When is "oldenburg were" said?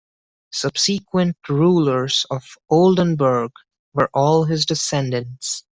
2.71-4.09